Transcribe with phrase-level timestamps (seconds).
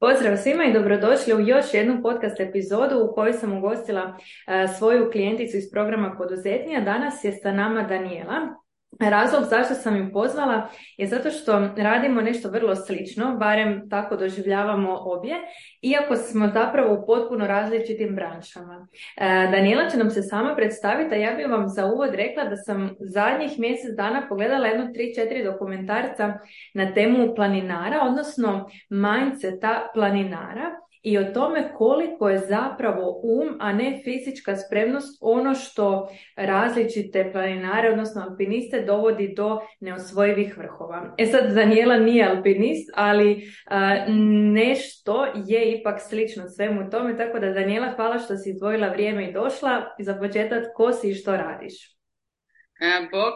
[0.00, 5.10] Pozdrav svima i dobrodošli u još jednu podcast epizodu u kojoj sam ugostila e, svoju
[5.10, 6.80] klijenticu iz programa Poduzetnija.
[6.80, 8.65] Danas je sa nama Daniela.
[9.00, 14.98] Razlog zašto sam ju pozvala je zato što radimo nešto vrlo slično, barem tako doživljavamo
[15.00, 15.34] obje,
[15.82, 18.88] iako smo zapravo u potpuno različitim branšama.
[19.16, 22.56] E, Daniela će nam se sama predstaviti, a ja bih vam za uvod rekla da
[22.56, 26.38] sam zadnjih mjesec dana pogledala jedno 3-4 dokumentarca
[26.74, 34.00] na temu planinara, odnosno mindseta planinara i o tome koliko je zapravo um, a ne
[34.04, 41.14] fizička spremnost ono što različite planinare, odnosno alpiniste, dovodi do neosvojivih vrhova.
[41.18, 43.42] E sad, Daniela nije alpinist, ali
[44.52, 49.32] nešto je ipak slično svemu tome, tako da Daniela, hvala što si izdvojila vrijeme i
[49.32, 49.82] došla.
[49.98, 51.95] Za početak, ko si i što radiš?
[52.80, 53.34] E, bog,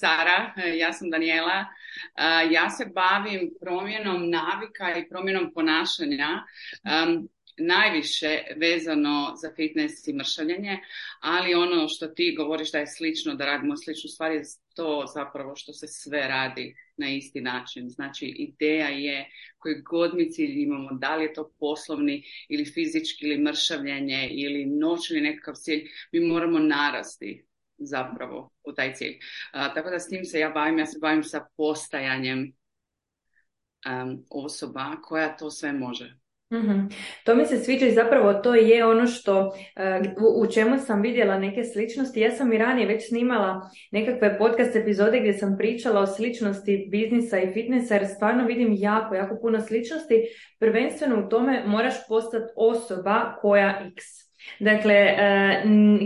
[0.00, 1.64] Sara, e, ja sam Daniela.
[2.16, 6.42] E, ja se bavim promjenom navika i promjenom ponašanja
[7.58, 10.78] najviše vezano za fitness i mršavljenje,
[11.20, 14.42] ali ono što ti govoriš da je slično, da radimo sličnu stvar je
[14.74, 17.88] to zapravo što se sve radi na isti način.
[17.88, 23.26] Znači ideja je koji god mi cilj imamo, da li je to poslovni ili fizički
[23.26, 27.44] ili mršavljenje ili noćni nekakav cilj, mi moramo narasti
[27.86, 29.18] zapravo u taj cilj.
[29.74, 32.52] tako da s tim se ja bavim, ja se bavim sa postajanjem
[34.30, 36.22] osoba koja to sve može.
[36.52, 36.88] mm
[37.24, 39.52] To mi se sviđa i zapravo to je ono što
[40.36, 42.20] u, čemu sam vidjela neke sličnosti.
[42.20, 47.38] Ja sam i ranije već snimala nekakve podcast epizode gdje sam pričala o sličnosti biznisa
[47.38, 50.22] i fitnessa jer stvarno vidim jako, jako puno sličnosti.
[50.58, 54.31] Prvenstveno u tome moraš postati osoba koja x.
[54.60, 55.62] Dakle, e,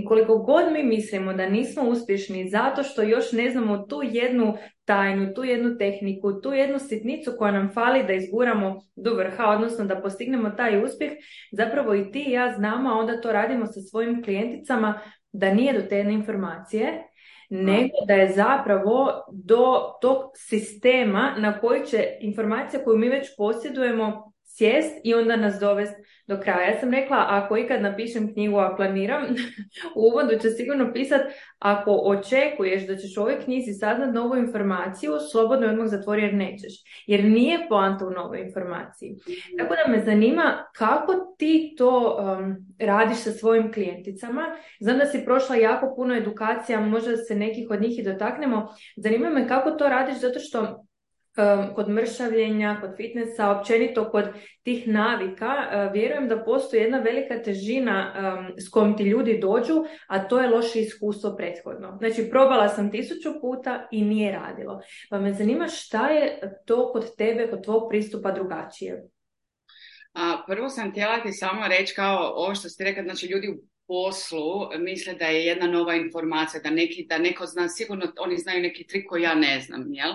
[0.08, 5.34] koliko god mi mislimo da nismo uspješni zato što još ne znamo tu jednu tajnu,
[5.34, 10.00] tu jednu tehniku, tu jednu sitnicu koja nam fali da izguramo do vrha, odnosno da
[10.00, 11.12] postignemo taj uspjeh,
[11.52, 15.00] zapravo i ti i ja znamo, a onda to radimo sa svojim klijenticama,
[15.32, 17.02] da nije do te informacije,
[17.50, 24.32] nego da je zapravo do tog sistema na koji će informacija koju mi već posjedujemo
[24.46, 26.70] sjest i onda nas dovesti do kraja.
[26.70, 29.24] Ja sam rekla, ako ikad napišem knjigu, a planiram,
[29.96, 31.20] u uvodu će sigurno pisat,
[31.58, 36.72] ako očekuješ da ćeš u ovoj knjizi saznat novu informaciju, slobodno odmah zatvori jer nećeš.
[37.06, 39.16] Jer nije poanta u novoj informaciji.
[39.58, 44.56] Tako da me zanima kako ti to um, radiš sa svojim klijenticama.
[44.80, 48.68] Znam da si prošla jako puno edukacija, možda se nekih od njih i dotaknemo.
[48.96, 50.85] Zanima me kako to radiš, zato što
[51.74, 54.24] kod mršavljenja, kod fitnessa, općenito kod
[54.62, 58.12] tih navika, e, vjerujem da postoji jedna velika težina
[58.66, 61.96] s kojom ti ljudi dođu, a to je loše iskustvo prethodno.
[61.98, 64.80] Znači, probala sam tisuću puta i nije radilo.
[65.10, 69.04] Pa me zanima šta je to kod tebe, kod tvog pristupa drugačije?
[70.12, 73.48] A, prvo sam htjela ti samo reći kao ovo što ste rekli, znači ljudi
[73.86, 78.62] poslu misle da je jedna nova informacija, da, neki, da neko zna, sigurno oni znaju
[78.62, 80.12] neki trik koji ja ne znam, jel?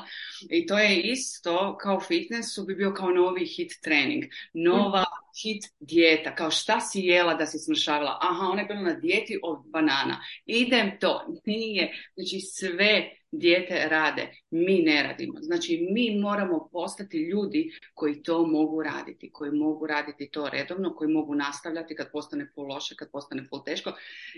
[0.49, 4.23] I to je isto kao fitnessu bi bio kao novi hit trening,
[4.53, 5.05] nova
[5.41, 9.39] hit dijeta, kao šta si jela da si smršavila, aha, ona je bila na dijeti
[9.43, 15.33] od banana, idem to, nije, znači sve dijete rade, mi ne radimo.
[15.41, 21.11] Znači mi moramo postati ljudi koji to mogu raditi, koji mogu raditi to redovno, koji
[21.11, 23.93] mogu nastavljati kad postane pol loše, kad postane pol teško.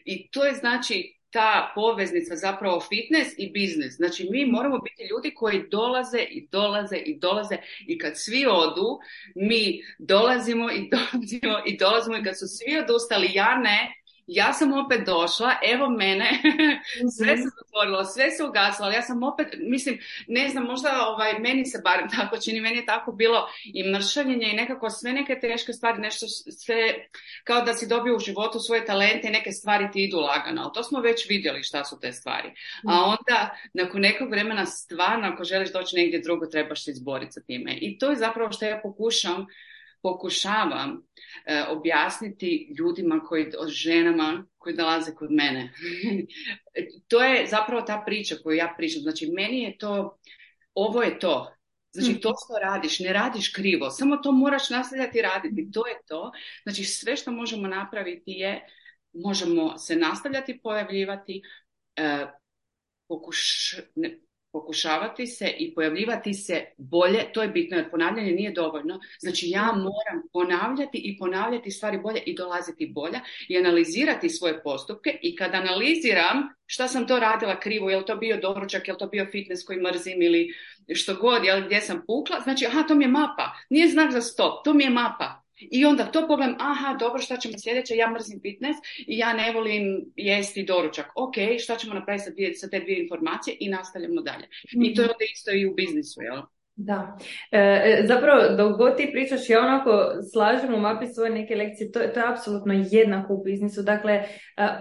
[0.05, 3.95] I to je znači ta poveznica zapravo fitness i biznis.
[3.95, 8.99] Znači mi moramo biti ljudi koji dolaze i dolaze i dolaze i kad svi odu,
[9.35, 14.73] mi dolazimo i dolazimo i dolazimo i kad su svi odustali, ja ne, ja sam
[14.73, 16.29] opet došla, evo mene,
[17.17, 21.39] sve se zatvorilo, sve se ugasilo, ali ja sam opet, mislim, ne znam, možda ovaj,
[21.39, 25.39] meni se barem tako čini, meni je tako bilo i mršavljenje i nekako sve neke
[25.39, 26.93] teške stvari, nešto sve,
[27.43, 30.71] kao da si dobio u životu svoje talente i neke stvari ti idu lagano, ali
[30.73, 32.49] to smo već vidjeli šta su te stvari.
[32.87, 33.03] A mhm.
[33.03, 37.77] onda, nakon nekog vremena stvarno, ako želiš doći negdje drugo, trebaš se izboriti sa time.
[37.81, 39.47] I to je zapravo što ja pokušam
[40.03, 41.07] pokušavam
[41.45, 45.73] e, objasniti ljudima koji, ženama koji dolaze kod mene.
[47.09, 49.01] to je zapravo ta priča koju ja pričam.
[49.01, 50.19] Znači, meni je to,
[50.73, 51.55] ovo je to.
[51.91, 55.71] Znači, to što radiš, ne radiš krivo, samo to moraš nastavljati raditi.
[55.71, 56.31] To je to.
[56.63, 58.67] Znači, sve što možemo napraviti je,
[59.13, 61.41] možemo se nastavljati pojavljivati,
[61.95, 62.25] e,
[63.07, 63.75] pokuš,
[64.53, 68.99] pokušavati se i pojavljivati se bolje, to je bitno jer ponavljanje nije dovoljno.
[69.19, 73.19] Znači ja moram ponavljati i ponavljati stvari bolje i dolaziti bolja
[73.49, 78.15] i analizirati svoje postupke i kad analiziram šta sam to radila krivo, je li to
[78.15, 80.53] bio doručak, je li to bio fitness koji mrzim ili
[80.95, 84.11] što god, je li gdje sam pukla, znači aha to mi je mapa, nije znak
[84.11, 85.42] za stop, to mi je mapa.
[85.59, 89.51] I onda to pogledam, aha, dobro, šta ćemo sljedeće, ja mrzim fitness i ja ne
[89.51, 91.05] volim jesti doručak.
[91.15, 94.47] Ok, šta ćemo napraviti sa, dvije, sa te dvije informacije i nastavljamo dalje.
[94.85, 96.41] I to je onda isto i u biznisu, jel?
[96.75, 97.17] Da,
[97.51, 99.91] e, e, zapravo dok god ti pričaš ja onako
[100.33, 103.83] slažem u mapi svoje neke lekcije, to, to je apsolutno jednako u biznisu.
[103.83, 104.25] Dakle, e,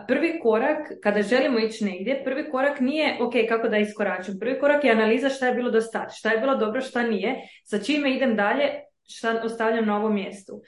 [0.09, 4.85] prvi korak kada želimo ići negdje, prvi korak nije ok kako da iskoračim, prvi korak
[4.85, 8.17] je analiza šta je bilo do sad, šta je bilo dobro, šta nije, sa čime
[8.17, 8.71] idem dalje,
[9.09, 10.63] šta ostavljam na ovom mjestu.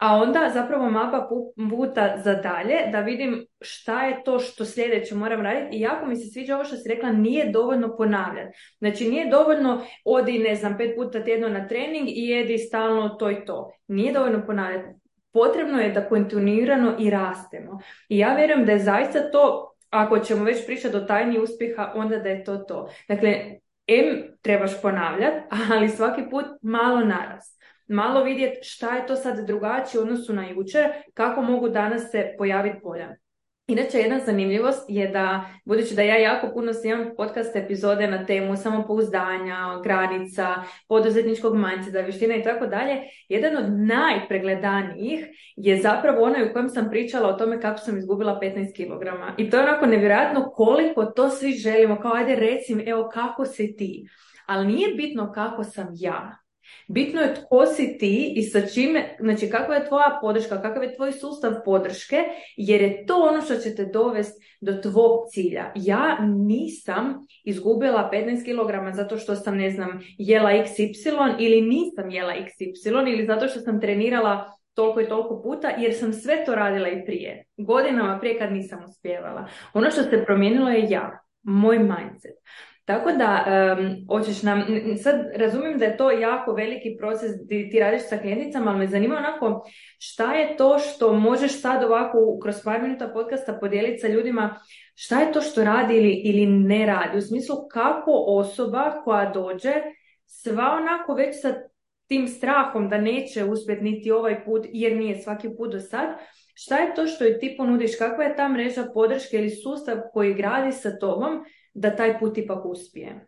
[0.00, 1.28] A onda zapravo mapa
[1.70, 6.16] puta za dalje da vidim šta je to što sljedeće moram raditi i jako mi
[6.16, 8.58] se sviđa ovo što si rekla nije dovoljno ponavljati.
[8.78, 13.30] Znači nije dovoljno odi ne znam pet puta tjedno na trening i jedi stalno to
[13.30, 13.72] i to.
[13.86, 15.00] Nije dovoljno ponavljati.
[15.32, 17.80] Potrebno je da kontinuirano i rastemo.
[18.08, 22.18] I ja vjerujem da je zaista to, ako ćemo već pričati o tajni uspjeha, onda
[22.18, 22.88] da je to to.
[23.08, 27.59] Dakle, M trebaš ponavljati, ali svaki put malo narast
[27.90, 32.34] malo vidjeti šta je to sad drugačije u odnosu na jučer, kako mogu danas se
[32.38, 33.16] pojaviti bolja.
[33.70, 38.56] Inače, jedna zanimljivost je da, budući da ja jako puno snimam podcast epizode na temu
[38.56, 40.54] samopouzdanja, granica,
[40.88, 41.54] poduzetničkog
[41.90, 45.26] za vještina i tako dalje, jedan od najpregledanijih
[45.56, 49.06] je zapravo onaj u kojem sam pričala o tome kako sam izgubila 15 kg.
[49.38, 53.76] I to je onako nevjerojatno koliko to svi želimo, kao ajde recim, evo kako si
[53.76, 54.08] ti.
[54.46, 56.36] Ali nije bitno kako sam ja,
[56.88, 60.94] Bitno je tko si ti i sa čime, znači kakva je tvoja podrška, kakav je
[60.96, 62.16] tvoj sustav podrške,
[62.56, 65.72] jer je to ono što će te dovesti do tvog cilja.
[65.74, 72.32] Ja nisam izgubila 15 kg zato što sam, ne znam, jela XY ili nisam jela
[72.32, 76.88] XY ili zato što sam trenirala toliko i toliko puta jer sam sve to radila
[76.88, 77.44] i prije.
[77.56, 79.48] Godinama prije kad nisam uspjevala.
[79.74, 82.34] Ono što se promijenilo je ja, moj mindset.
[82.90, 83.44] Tako da,
[83.78, 84.64] um, hoćeš nam,
[85.02, 88.86] sad razumijem da je to jako veliki proces ti, ti radiš sa klijenticama, ali me
[88.86, 89.66] zanima onako
[89.98, 94.56] šta je to što možeš sad ovako kroz par minuta podcasta podijeliti sa ljudima,
[94.94, 99.74] šta je to što radi ili, ili ne radi, u smislu kako osoba koja dođe
[100.26, 101.54] sva onako već sa
[102.06, 106.08] tim strahom da neće uspjeti niti ovaj put jer nije svaki put do sad,
[106.54, 110.72] šta je to što ti ponudiš, kakva je ta mreža podrške ili sustav koji gradi
[110.72, 111.44] sa tobom
[111.74, 113.26] da taj put ipak uspije.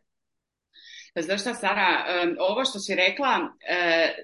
[1.20, 2.04] Znaš šta, Sara,
[2.38, 4.14] ovo što si rekla, e,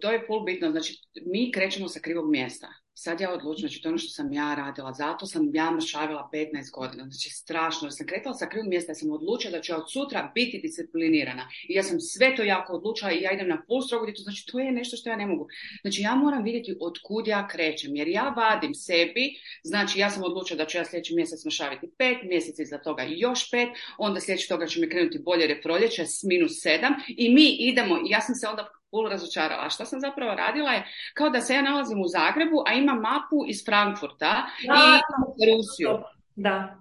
[0.00, 0.70] to je pol bitno.
[0.70, 0.94] Znači,
[1.26, 2.68] mi krećemo sa krivog mjesta
[3.00, 6.70] sad ja odlučim, znači to ono što sam ja radila, zato sam ja mršavila 15
[6.72, 9.92] godina, znači strašno, jer sam kretala sa krivog mjesta, ja sam odlučila da ću od
[9.92, 11.48] sutra biti disciplinirana.
[11.68, 14.58] I ja sam sve to jako odlučila i ja idem na pol strogu znači to
[14.58, 15.46] je nešto što ja ne mogu.
[15.82, 20.22] Znači ja moram vidjeti od kud ja krećem, jer ja vadim sebi, znači ja sam
[20.24, 23.68] odlučila da ću ja sljedeći mjesec mršaviti pet, mjeseci za toga još pet,
[23.98, 26.94] onda sljedeći toga će mi krenuti bolje reproljeće s minus sedam.
[27.08, 29.66] I mi idemo, ja sam se onda pol razočarala.
[29.66, 33.00] A što sam zapravo radila je kao da se ja nalazim u Zagrebu, a imam
[33.00, 36.04] mapu iz Frankfurta i Rusiju.
[36.36, 36.76] Da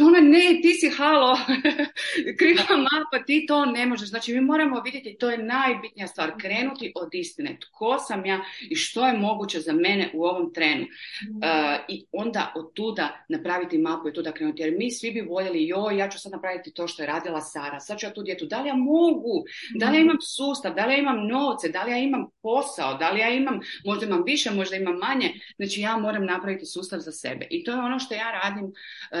[0.00, 1.38] ona ne, ti si halo,
[2.38, 4.08] kriva mapa, ti to ne možeš.
[4.08, 7.58] Znači mi moramo vidjeti, to je najbitnija stvar, krenuti od istine.
[7.60, 8.40] Tko sam ja
[8.70, 10.82] i što je moguće za mene u ovom trenu.
[10.82, 14.62] Uh, I onda od tuda napraviti mapu i tuda krenuti.
[14.62, 17.80] Jer mi svi bi voljeli, joj, ja ću sad napraviti to što je radila Sara,
[17.80, 19.44] sad ću ja tu djetu, da li ja mogu,
[19.74, 22.94] da li ja imam sustav, da li ja imam novce, da li ja imam posao,
[22.94, 25.34] da li ja imam, možda imam više, možda imam manje.
[25.56, 27.46] Znači ja moram napraviti sustav za sebe.
[27.50, 28.72] I to je ono što ja radim uh,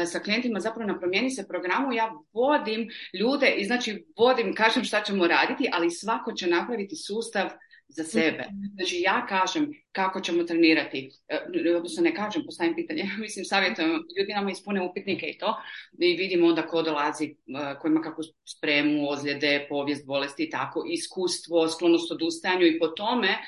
[0.06, 2.88] sa klijentima zapravo na promijeni se programu ja vodim
[3.20, 7.48] ljude i znači vodim, kažem šta ćemo raditi, ali svako će napraviti sustav
[7.88, 8.44] za sebe.
[8.74, 11.38] Znači ja kažem kako ćemo trenirati, e,
[11.76, 15.56] odnosno ne kažem, postavim pitanje, mislim savjetujem, ljudi nama ispune upitnike i to
[15.98, 17.34] i vidimo onda ko dolazi, e,
[17.80, 23.38] ko ima kakvu spremu, ozljede, povijest, bolesti i tako, iskustvo, sklonost odustajanju i po tome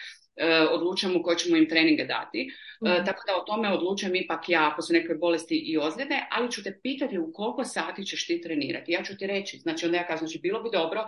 [0.70, 2.50] odlučujemo koje ćemo im treninge dati.
[2.86, 3.04] E, mhm.
[3.06, 6.62] tako da o tome odlučujem ipak ja ako su neke bolesti i ozljede, ali ću
[6.62, 8.92] te pitati u koliko sati ćeš ti trenirati.
[8.92, 11.06] Ja ću ti reći, znači onda ja kažem, znači bilo bi dobro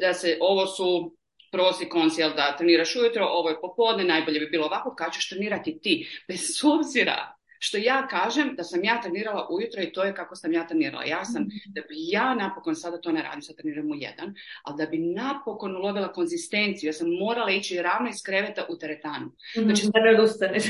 [0.00, 1.16] da se, ovo su
[1.52, 5.78] prosi koncijel da treniraš ujutro, ovo je popodne, najbolje bi bilo ovako, kad ćeš trenirati
[5.82, 10.36] ti, bez obzira što ja kažem da sam ja trenirala ujutro i to je kako
[10.36, 11.04] sam ja trenirala.
[11.04, 14.76] Ja sam, da bi ja napokon sada to ne radim, sad treniram u jedan, ali
[14.76, 19.26] da bi napokon ulovila konzistenciju, ja sam morala ići ravno iz kreveta u teretanu.
[19.56, 20.64] Mhm, znači, da ne odustaneš.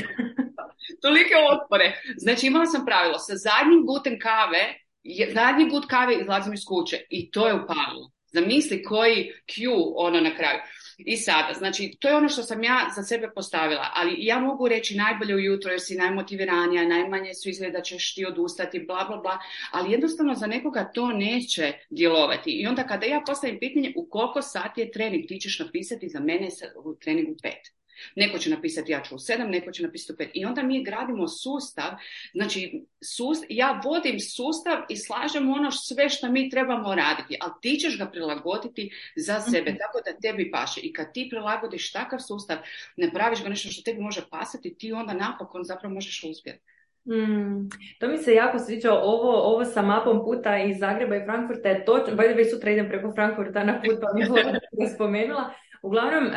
[1.01, 2.01] tolike otpore.
[2.17, 4.63] Znači imala sam pravilo, sa zadnjim gutem kave,
[5.33, 8.11] zadnji gut kave izlazim iz kuće i to je upalo.
[8.33, 10.59] Zamisli koji Q ono na kraju.
[10.97, 14.67] I sada, znači, to je ono što sam ja za sebe postavila, ali ja mogu
[14.67, 19.17] reći najbolje ujutro jer si najmotiviranija, najmanje su izgleda da ćeš ti odustati, bla, bla,
[19.17, 19.39] bla,
[19.71, 22.51] ali jednostavno za nekoga to neće djelovati.
[22.51, 26.19] I onda kada ja postavim pitanje u koliko sati je trening, ti ćeš napisati za
[26.19, 26.47] mene
[26.83, 27.82] u treningu pet.
[28.15, 30.29] Neko će napisati ja ću u sedam, neko će napisati u pet.
[30.33, 31.91] I onda mi gradimo sustav,
[32.33, 32.83] znači
[33.49, 38.05] ja vodim sustav i slažem ono sve što mi trebamo raditi, ali ti ćeš ga
[38.05, 39.77] prilagoditi za sebe, mhm.
[39.77, 40.81] tako da tebi paše.
[40.81, 42.57] I kad ti prilagodiš takav sustav,
[42.97, 46.73] ne praviš ga nešto što tebi može pasati, ti onda napokon zapravo možeš uspjeti.
[47.05, 47.69] Mm,
[47.99, 51.85] to mi se jako sviđa, ovo, ovo sa mapom puta iz Zagreba i Frankfurta je
[51.85, 56.31] točno, već sutra idem preko Frankfurta na put, pa mi je spomenula, Uglavnom,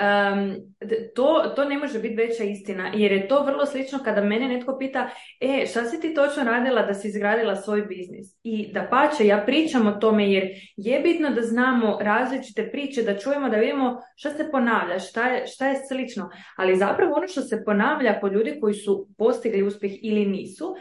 [1.15, 4.77] to, to ne može biti veća istina, jer je to vrlo slično kada mene netko
[4.79, 5.11] pita,
[5.41, 8.27] e, šta si ti točno radila da si izgradila svoj biznis?
[8.43, 13.19] I da pače, ja pričam o tome jer je bitno da znamo različite priče, da
[13.19, 16.31] čujemo, da vidimo šta se ponavlja, šta je, šta je slično.
[16.57, 20.77] Ali zapravo ono što se ponavlja kod ljudi koji su postigli uspjeh ili nisu,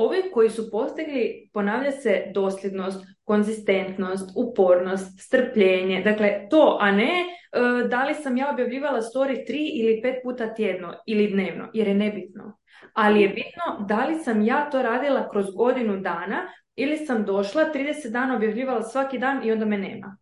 [0.00, 7.88] Ovi koji su postigli, ponavlja se dosljednost, konzistentnost, upornost, strpljenje, dakle to, a ne e,
[7.88, 11.94] da li sam ja objavljivala story tri ili pet puta tjedno ili dnevno, jer je
[11.94, 12.58] nebitno.
[12.92, 17.62] Ali je bitno da li sam ja to radila kroz godinu dana ili sam došla
[17.74, 20.16] 30 dana objavljivala svaki dan i onda me nema.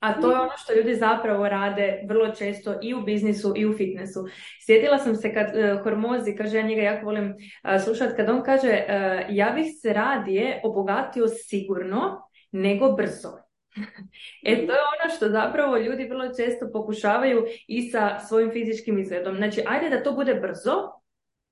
[0.00, 3.76] A to je ono što ljudi zapravo rade vrlo često i u biznisu i u
[3.76, 4.26] fitnessu.
[4.66, 8.42] Sjetila sam se kad uh, Hormozi, kaže, ja njega jako volim uh, slušati, kad on
[8.42, 13.28] kaže uh, ja bih se radije obogatio sigurno nego brzo.
[14.46, 19.36] e to je ono što zapravo ljudi vrlo često pokušavaju i sa svojim fizičkim izgledom.
[19.36, 20.90] Znači, ajde da to bude brzo,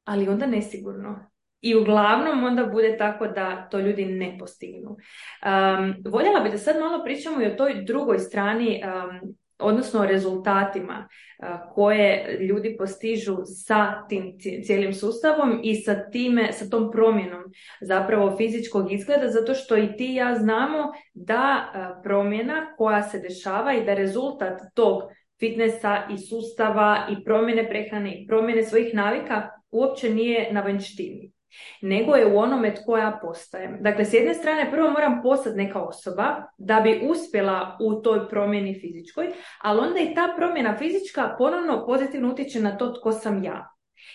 [0.05, 1.34] ali onda nesigurno.
[1.65, 4.91] I uglavnom onda bude tako da to ljudi ne postignu.
[4.91, 10.07] Um, voljela bi da sad malo pričamo i o toj drugoj strani, um, odnosno o
[10.07, 17.43] rezultatima uh, koje ljudi postižu sa tim cijelim sustavom i sa time, sa tom promjenom
[17.81, 23.75] zapravo fizičkog izgleda, zato što i ti ja znamo da uh, promjena koja se dešava
[23.75, 25.03] i da rezultat tog
[25.41, 31.34] fitnessa i sustava i promjene prehrane i promjene svojih navika uopće nije na vanjštini
[31.83, 33.77] nego je u onome tko ja postajem.
[33.81, 38.81] Dakle, s jedne strane prvo moram postati neka osoba da bi uspjela u toj promjeni
[38.81, 39.27] fizičkoj,
[39.63, 43.74] ali onda i ta promjena fizička ponovno pozitivno utječe na to tko sam ja.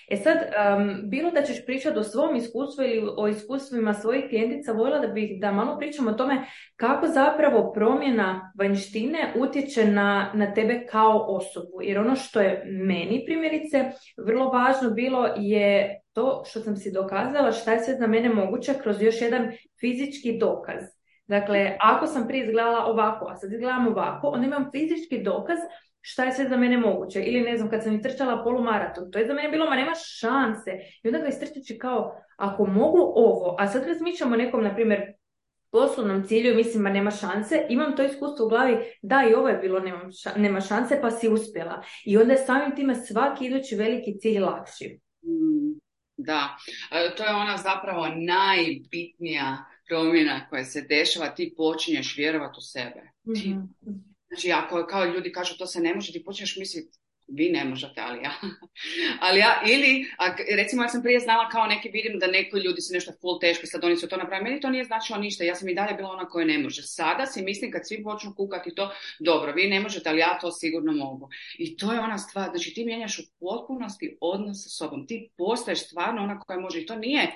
[0.10, 0.38] E sad,
[1.04, 5.40] bilo da ćeš pričati o svom iskustvu ili o iskustvima svojih klijentica, voljela da bih
[5.42, 6.46] da malo pričam o tome
[6.76, 11.82] kako zapravo promjena vanjštine utječe na, na tebe kao osobu.
[11.82, 13.92] Jer ono što je meni primjerice
[14.26, 18.74] vrlo važno bilo je to što sam si dokazala šta je sve za mene moguće
[18.84, 20.99] kroz još jedan fizički dokaz.
[21.30, 25.58] Dakle, ako sam prije izgledala ovako, a sad izgledam ovako, onda imam fizički dokaz
[26.02, 27.24] šta je sve za mene moguće.
[27.24, 30.72] Ili ne znam, kad sam istrčala polumaraton, to je za mene bilo, ma nema šanse.
[31.04, 35.02] I onda ga istrčeći kao, ako mogu ovo, a sad razmišljamo o nekom, na primjer,
[35.72, 39.58] poslovnom cilju, mislim, ma nema šanse, imam to iskustvo u glavi, da i ovo je
[39.58, 39.82] bilo
[40.36, 41.84] nema šanse, pa si uspjela.
[42.06, 45.00] I onda je samim time svaki idući veliki cilj lakši.
[45.24, 45.80] Mm,
[46.18, 46.58] da,
[46.92, 49.58] e, to je ona zapravo najbitnija
[49.90, 53.02] promjena koja se dešava, ti počinješ vjerovati u sebe.
[53.26, 53.80] mm
[54.30, 56.98] Znači, ako kao ljudi kažu to se ne može, ti počneš misliti
[57.32, 58.32] vi ne možete, ali ja.
[59.26, 62.82] ali ja, ili, a, recimo ja sam prije znala kao neki vidim da neko ljudi
[62.82, 65.56] su nešto full teško, sad oni su to napravili, meni to nije značilo ništa, ja
[65.56, 66.82] sam i dalje bila ona koja ne može.
[66.82, 70.52] Sada si mislim kad svi počnu kukati to, dobro, vi ne možete, ali ja to
[70.52, 71.30] sigurno mogu.
[71.58, 75.86] I to je ona stvar, znači ti mijenjaš u potpunosti odnos sa sobom, ti postaješ
[75.86, 77.32] stvarno ona koja može i to nije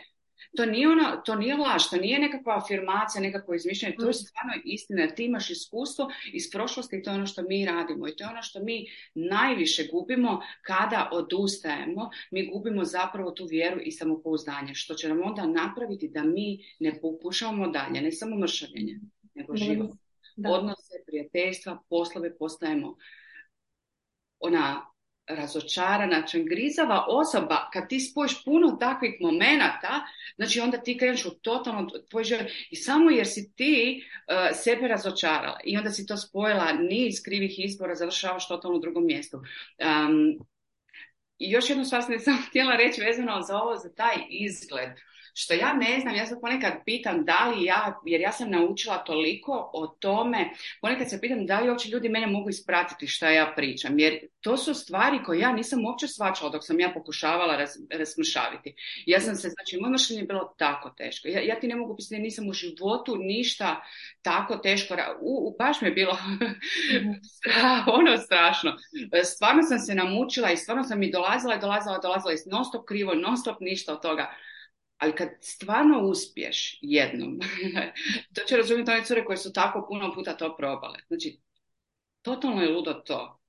[0.57, 4.13] to nije, ono, to nije laž, to nije nekakva afirmacija, nekakvo izmišljanje, to je mm.
[4.13, 8.07] stvarno istina, ti imaš iskustvo iz prošlosti i to je ono što mi radimo.
[8.07, 13.79] I to je ono što mi najviše gubimo kada odustajemo, mi gubimo zapravo tu vjeru
[13.83, 18.99] i samopouzdanje, što će nam onda napraviti da mi ne pokušavamo dalje, ne samo mršavljenje,
[19.33, 19.91] nego život.
[20.47, 22.97] Odnose, prijateljstva, poslove postajemo
[24.39, 24.92] ona
[25.27, 30.01] razočarana, čengrizava osoba, kad ti spojiš puno takvih momenata,
[30.35, 34.87] znači onda ti kreneš u totalno tvoj život i samo jer si ti uh, sebe
[34.87, 39.37] razočarala i onda si to spojila niz krivih izbora, završavaš totalno u drugom mjestu.
[39.37, 40.39] Um,
[41.37, 44.89] I još jednu stvar sam htjela reći vezano za ovo, za taj izgled
[45.33, 48.97] što ja ne znam, ja se ponekad pitam da li ja, jer ja sam naučila
[48.97, 50.49] toliko o tome,
[50.81, 54.57] ponekad se pitam da li uopće ljudi mene mogu ispratiti što ja pričam, jer to
[54.57, 58.75] su stvari koje ja nisam uopće svačala dok sam ja pokušavala raz, razmršaviti.
[59.05, 61.27] Ja sam se, znači, moje mišljenje je bilo tako teško.
[61.27, 63.81] Ja, ja ti ne mogu pisati, nisam u životu ništa
[64.21, 66.17] tako teško, u, u baš mi je bilo
[67.99, 68.77] ono strašno.
[69.23, 72.85] Stvarno sam se namučila i stvarno sam mi dolazila i dolazila, dolazila i non stop
[72.87, 74.35] krivo, non stop ništa od toga.
[75.03, 77.39] Ali kad stvarno uspješ jednom,
[78.35, 80.99] to će razumjeti one cure koje su tako puno puta to probale.
[81.07, 81.39] Znači,
[82.21, 83.39] totalno je ludo to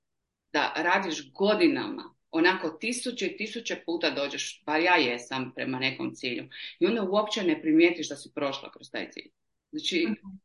[0.53, 6.49] da radiš godinama onako tisuće i tisuće puta dođeš, bar ja jesam prema nekom cilju.
[6.79, 9.31] I onda uopće ne primijetiš da si prošla kroz taj cilj.
[9.71, 10.35] Znači, mhm.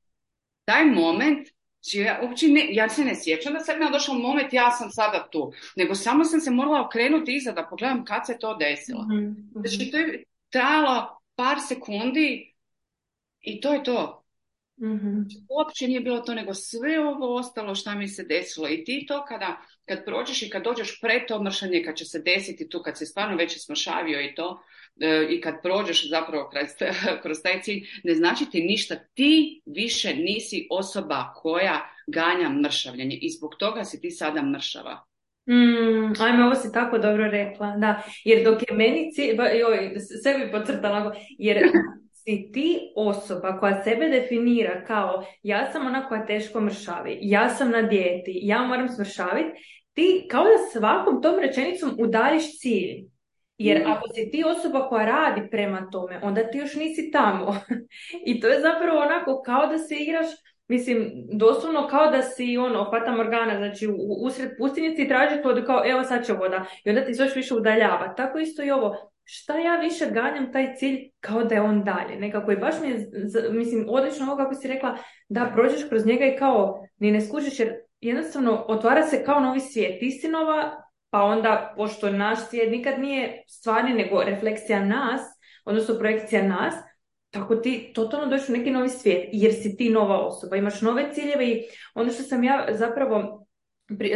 [0.64, 1.48] taj moment
[1.82, 4.90] Znači, ja, uopće ne, ja se ne sjećam da sam ja došao moment, ja sam
[4.90, 5.52] sada tu.
[5.76, 9.02] Nego samo sam se morala okrenuti iza da pogledam kad se to desilo.
[9.02, 9.50] Mm-hmm.
[9.54, 12.54] Znači, to je trajalo par sekundi
[13.40, 14.16] i to je to.
[14.82, 15.28] Mm-hmm.
[15.48, 18.68] Uopće nije bilo to, nego sve ovo ostalo što mi se desilo.
[18.68, 22.22] I ti to kada, kad prođeš i kad dođeš pred to mršanje, kad će se
[22.22, 24.62] desiti tu, kad se stvarno već smršavio i to,
[25.00, 26.50] E, i kad prođeš zapravo
[27.22, 28.96] kroz taj cilj, ne znači ti ništa.
[29.14, 35.04] Ti više nisi osoba koja ganja mršavljenje i zbog toga si ti sada mršava.
[35.50, 38.02] Mm, ajme, ovo si tako dobro rekla, da.
[38.24, 41.58] Jer dok je meni cilj, joj, sve bi podcrtala, jer
[42.24, 47.70] si ti osoba koja sebe definira kao ja sam ona koja teško mršavi, ja sam
[47.70, 49.50] na dijeti, ja moram smršaviti,
[49.92, 53.10] ti kao da svakom tom rečenicom udaljiš cilj.
[53.58, 57.56] Jer ako si ti osoba koja radi prema tome, onda ti još nisi tamo.
[58.26, 60.26] I to je zapravo onako kao da se igraš,
[60.70, 63.94] mislim, doslovno kao da si ono, fata morgana, znači u,
[64.26, 67.54] usred pustinjici tražiš vodu kao evo sad će voda i onda ti se još više
[67.54, 68.14] udaljava.
[68.14, 72.16] Tako isto i ovo, šta ja više ganjam taj cilj kao da je on dalje.
[72.16, 72.88] Nekako i baš mi
[73.58, 74.96] mislim, odlično ovo kako si rekla,
[75.28, 79.60] da prođeš kroz njega i kao ni ne skužiš jer jednostavno otvara se kao novi
[79.60, 80.02] svijet.
[80.02, 85.20] Istinova pa onda, pošto naš svijet nikad nije stvarni, nego refleksija nas,
[85.64, 86.74] odnosno projekcija nas,
[87.30, 91.12] tako ti totalno dođeš u neki novi svijet, jer si ti nova osoba, imaš nove
[91.12, 91.62] ciljeve i
[91.94, 93.46] ono što sam ja zapravo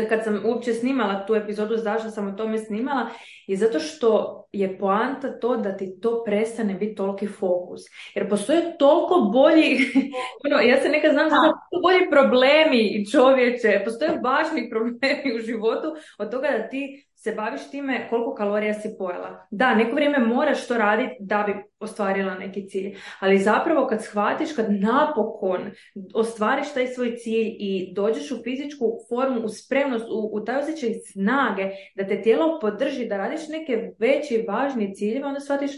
[0.08, 3.10] kad sam uopće snimala tu epizodu, zašto sam o tome snimala,
[3.46, 7.80] je zato što je poanta to da ti to prestane biti toliki fokus.
[8.14, 9.78] Jer postoje toliko bolji,
[10.46, 15.88] ono, ja se nekad znam da su bolji problemi čovječe, postoje važni problemi u životu
[16.18, 19.46] od toga da ti se baviš time koliko kalorija si pojela.
[19.50, 24.52] Da, neko vrijeme moraš to raditi da bi ostvarila neki cilj, ali zapravo kad shvatiš,
[24.52, 25.70] kad napokon
[26.14, 30.90] ostvariš taj svoj cilj i dođeš u fizičku formu, u spremnost, u, u taj osjećaj
[31.12, 35.70] snage, da te tijelo podrži, da radiš neke veće i važnije ciljeve, onda shvatiš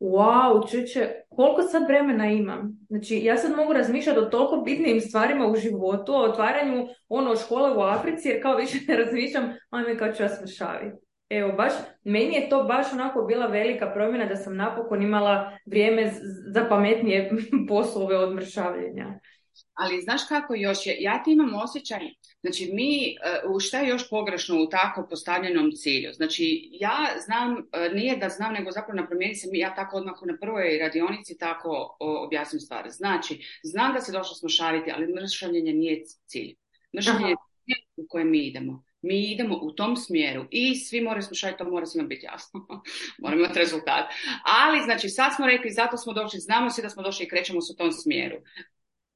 [0.00, 2.86] wow, čuće, koliko sad vremena imam?
[2.88, 7.76] Znači, ja sad mogu razmišljati o toliko bitnim stvarima u životu, o otvaranju ono škole
[7.76, 10.96] u Africi, jer kao više ne razmišljam, ajme kao ću ja smršaviti.
[11.30, 11.72] Evo, baš,
[12.04, 16.10] meni je to baš onako bila velika promjena da sam napokon imala vrijeme
[16.54, 17.30] za pametnije
[17.68, 19.20] poslove od mršavljenja.
[19.74, 22.00] Ali znaš kako još je, ja ti imam osjećaj,
[22.40, 23.14] znači mi, e,
[23.48, 26.12] u šta je još pogrešno u tako postavljenom cilju?
[26.12, 29.96] Znači ja znam, e, nije da znam, nego zapravo na promjeni se mi, ja tako
[29.96, 32.90] odmah na prvoj radionici tako objasnim stvari.
[32.90, 36.54] Znači, znam da se došlo smršaviti, ali mršavljenje nije cilj.
[36.96, 37.34] Mršavljenje
[37.66, 38.84] je u kojem mi idemo.
[39.02, 42.66] Mi idemo u tom smjeru i svi moraju slušati, to mora svima biti jasno.
[43.22, 44.04] Moramo imati rezultat.
[44.44, 47.60] Ali, znači, sad smo rekli, zato smo došli, znamo svi da smo došli i krećemo
[47.60, 48.36] se u tom smjeru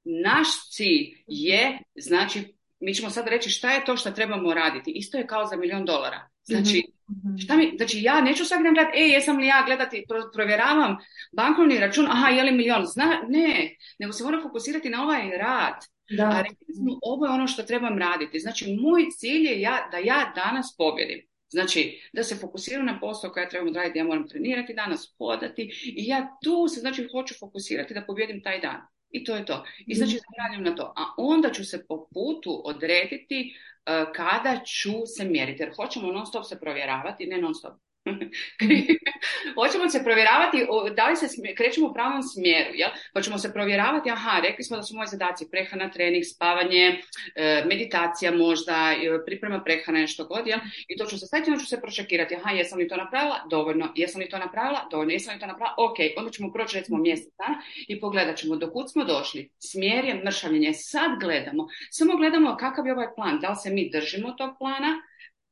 [0.03, 4.91] naš cilj je, znači, mi ćemo sad reći šta je to što trebamo raditi.
[4.95, 6.29] Isto je kao za milion dolara.
[6.43, 7.37] Znači, mhm, mhm.
[7.37, 10.97] šta mi, znači ja neću svaki dan gledati, ej, jesam li ja gledati, provjeravam
[11.31, 12.85] bankovni račun, aha, je li milion?
[12.85, 15.75] Zna, ne, nego se moram fokusirati na ovaj rad.
[16.17, 16.23] Da.
[16.23, 18.39] A recimo, ovo je ono što trebam raditi.
[18.39, 21.29] Znači, moj cilj je ja, da ja danas pobjedim.
[21.49, 25.71] Znači, da se fokusiram na posao koje ja trebam raditi, ja moram trenirati danas, hodati
[25.85, 28.81] i ja tu se, znači, hoću fokusirati da pobjedim taj dan.
[29.11, 29.65] I to je to.
[29.87, 30.93] I znači zaradim na to.
[30.95, 35.63] A onda ću se po putu odrediti uh, kada ću se mjeriti.
[35.63, 37.73] Jer hoćemo non stop se provjeravati, ne non stop.
[39.55, 40.57] Hoćemo se provjeravati
[40.95, 42.89] da li se krećemo u pravom smjeru, jel?
[43.13, 47.01] pa ćemo se provjeravati, aha, rekli smo da su moji zadaci prehrana, trening, spavanje,
[47.35, 50.59] e, meditacija možda, priprema prehrane, što god, jel?
[50.87, 53.45] i to ću se staviti, onda ću se pročekirati, aha, jesam li to napravila?
[53.49, 53.93] Dovoljno.
[53.95, 54.87] Jesam li to napravila?
[54.91, 55.13] Dovoljno.
[55.13, 55.75] Jesam li to napravila?
[55.77, 59.49] Ok, onda ćemo proći recimo mjesec dana i pogledat ćemo do kud smo došli.
[59.59, 60.73] Smjer je mršavljenje.
[60.73, 65.01] Sad gledamo, samo gledamo kakav je ovaj plan, da li se mi držimo tog plana,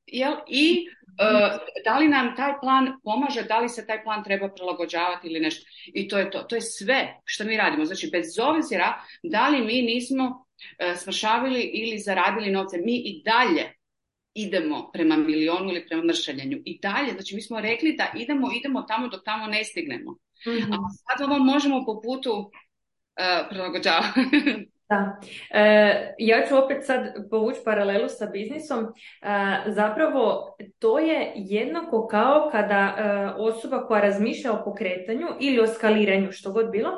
[0.06, 0.34] jel?
[0.48, 0.97] i E,
[1.86, 5.66] da li nam taj plan pomaže, da li se taj plan treba prilagođavati ili nešto.
[5.86, 6.40] I to je to.
[6.40, 7.86] To je sve što mi radimo.
[7.86, 10.46] Znači, bez obzira da li mi nismo
[10.80, 13.74] e, smršavili ili zaradili novce, mi i dalje
[14.34, 16.62] idemo prema milionu ili prema mršaljenju.
[16.66, 20.12] I dalje, znači mi smo rekli da idemo, idemo tamo dok tamo ne stignemo.
[20.48, 24.20] mm A sad ovo možemo po putu uh, prilagođavati.
[24.89, 25.19] Da,
[25.54, 28.84] e, ja ću opet sad povući paralelu sa biznisom.
[28.84, 28.88] E,
[29.71, 36.32] zapravo to je jednako kao kada e, osoba koja razmišlja o pokretanju ili o skaliranju,
[36.32, 36.89] što god bilo,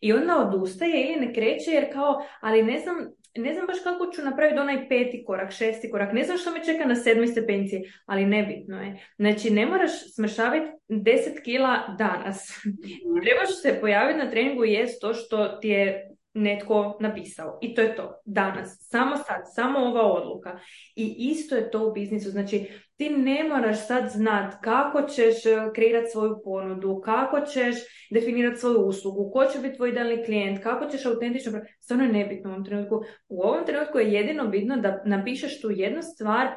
[0.00, 2.96] i onda odustaje ili ne kreće jer kao, ali ne znam,
[3.36, 6.64] ne znam baš kako ću napraviti onaj peti korak, šesti korak, ne znam što me
[6.64, 9.06] čeka na sedmoj stepenci, ali nebitno je.
[9.16, 12.64] Znači, ne moraš smršaviti 10 kila danas.
[12.66, 13.20] Mhm.
[13.22, 17.58] Trebaš se pojaviti na treningu i jest to što ti je netko napisao.
[17.62, 18.20] I to je to.
[18.24, 18.76] Danas.
[18.80, 19.42] Samo sad.
[19.54, 20.58] Samo ova odluka.
[20.96, 22.30] I isto je to u biznisu.
[22.30, 27.76] Znači, ti ne moraš sad znat kako ćeš e, kreirati svoju ponudu, kako ćeš
[28.10, 31.60] definirati svoju uslugu, ko će biti tvoj idealni klijent, kako ćeš autentično...
[31.80, 33.02] Stvarno je nebitno u ovom trenutku.
[33.28, 36.48] U ovom trenutku je jedino bitno da napišeš tu jednu stvar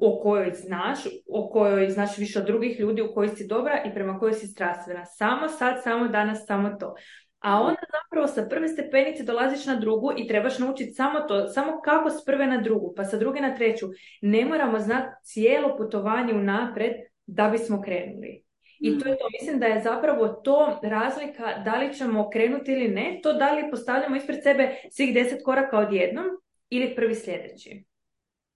[0.00, 3.94] o kojoj znaš, o kojoj znaš više od drugih ljudi, u kojoj si dobra i
[3.94, 5.04] prema kojoj si strastvena.
[5.04, 6.94] Samo sad, samo danas, samo to.
[7.40, 11.80] A onda zapravo sa prve stepenice dolaziš na drugu i trebaš naučiti samo to, samo
[11.80, 13.86] kako s prve na drugu, pa sa druge na treću.
[14.20, 16.92] Ne moramo znati cijelo putovanje unaprijed
[17.26, 18.42] da bismo krenuli.
[18.80, 19.24] I to je to.
[19.40, 23.70] Mislim da je zapravo to razlika da li ćemo krenuti ili ne, to da li
[23.70, 26.26] postavljamo ispred sebe svih deset koraka odjednom
[26.70, 27.84] ili prvi sljedeći.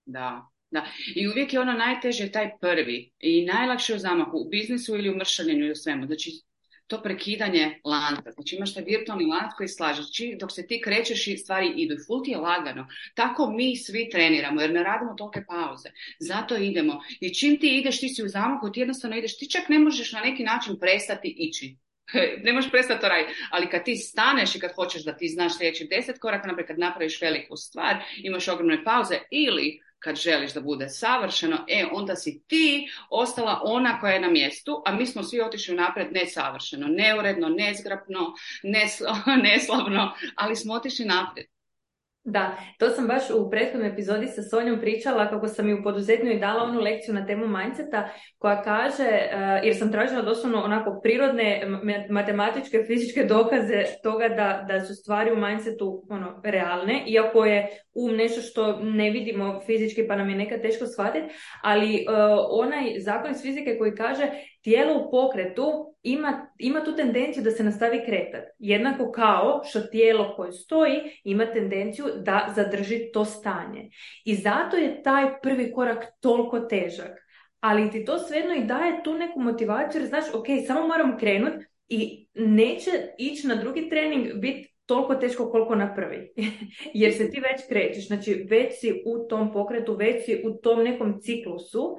[0.04, 0.84] Da, da.
[1.16, 5.16] I uvijek je ono najteže taj prvi i najlakše u zamahu, u biznisu ili u
[5.16, 6.06] mršavljenju i u svemu.
[6.06, 6.30] Znači
[6.86, 8.30] to prekidanje lanca.
[8.30, 10.02] Znači imaš taj virtualni lanac koji slaže.
[10.02, 11.94] Znači, dok se ti krećeš i stvari idu.
[11.94, 12.86] I full ti je lagano.
[13.14, 15.88] Tako mi svi treniramo jer ne radimo tolike pauze.
[16.18, 17.00] Zato idemo.
[17.20, 19.38] I čim ti ideš, ti si u zamaku, ti jednostavno ideš.
[19.38, 21.76] Ti čak ne možeš na neki način prestati ići.
[22.44, 25.58] ne možeš prestati to raditi, ali kad ti staneš i kad hoćeš da ti znaš
[25.58, 30.60] sljedećih deset koraka, naprijed kad napraviš veliku stvar, imaš ogromne pauze ili kad želiš da
[30.60, 35.22] bude savršeno, e, onda si ti ostala ona koja je na mjestu, a mi smo
[35.22, 38.32] svi otišli naprijed nesavršeno, neuredno, nezgrapno,
[39.42, 41.46] neslavno, ali smo otišli naprijed.
[42.26, 46.30] Da, to sam baš u prethodnoj epizodi sa Sonjom pričala kako sam i u poduzetnju
[46.30, 51.00] i dala onu lekciju na temu mindseta koja kaže, uh, jer sam tražila doslovno onako
[51.02, 51.66] prirodne
[52.10, 58.16] matematičke, fizičke dokaze toga da, da su stvari u mindsetu ono, realne, iako je um
[58.16, 62.14] nešto što ne vidimo fizički pa nam je nekad teško shvatiti, ali uh,
[62.50, 64.30] onaj zakon iz fizike koji kaže
[64.62, 68.50] tijelo u pokretu ima, ima tu tendenciju da se nastavi kretati.
[68.58, 73.90] Jednako kao što tijelo koje stoji ima tendenciju da zadrži to stanje.
[74.24, 77.24] I zato je taj prvi korak toliko težak.
[77.60, 81.66] Ali ti to svejedno i daje tu neku motivaciju jer znaš, ok, samo moram krenuti
[81.88, 86.32] i neće ići na drugi trening biti toliko teško koliko na prvi.
[86.94, 90.84] Jer se ti već krećeš, znači već si u tom pokretu, već si u tom
[90.84, 91.96] nekom ciklusu.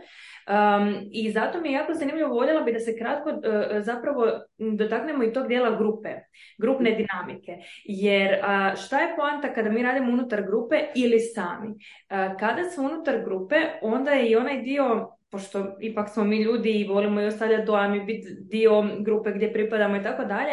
[0.48, 3.36] Um, I zato mi je jako zanimljivo, voljela bi da se kratko uh,
[3.80, 4.26] zapravo
[4.58, 6.10] dotaknemo i tog dijela grupe,
[6.58, 7.58] grupne dinamike.
[7.84, 11.69] Jer uh, šta je poanta kada mi radimo unutar grupe ili sami?
[11.69, 16.71] Uh, kada smo unutar grupe, onda je i onaj dio pošto ipak smo mi ljudi
[16.71, 20.52] i volimo i ostavljati dojam i biti dio grupe gdje pripadamo i tako dalje,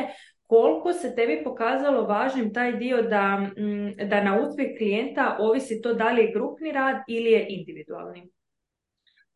[0.52, 5.94] koliko se tebi pokazalo važnim taj dio da, mm, da na uspjeh klijenta ovisi to
[5.94, 8.20] da li je grupni rad ili je individualni?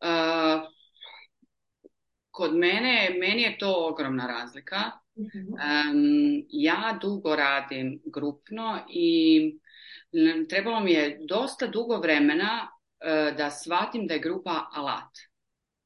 [0.01, 0.61] Uh,
[2.31, 4.77] kod mene, meni je to ogromna razlika.
[5.15, 5.23] uh
[6.49, 9.59] ja dugo radim grupno i
[10.49, 15.11] trebalo mi je dosta dugo vremena uh, da shvatim da je grupa alat.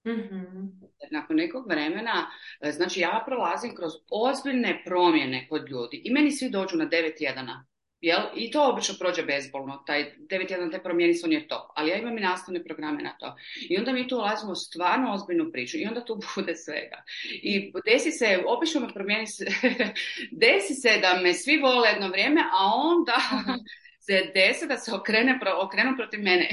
[0.06, 0.81] mm
[1.12, 6.50] nakon nekog vremena, e, znači ja prolazim kroz ozbiljne promjene kod ljudi i meni svi
[6.50, 7.66] dođu na devet tjedana.
[8.02, 8.22] Jel?
[8.36, 11.98] I to obično prođe bezbolno, taj devet tjedana te promijeni su nije to, ali ja
[11.98, 13.36] imam i nastavne programe na to.
[13.70, 17.04] I onda mi tu ulazimo stvarno ozbiljnu priču i onda tu bude svega.
[17.34, 19.46] I desi se, obično me promijeni se,
[20.44, 23.18] desi se da me svi vole jedno vrijeme, a onda
[24.06, 26.50] se desi da se okrene, okrenu protiv mene.